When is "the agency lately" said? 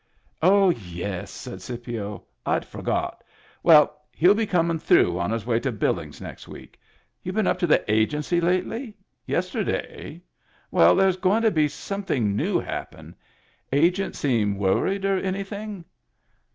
7.67-8.97